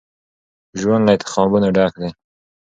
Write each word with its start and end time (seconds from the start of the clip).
ژوند 0.79 1.03
له 1.05 1.11
انتخابونو 1.15 1.67
ډک 1.75 1.93
دی. 2.01 2.09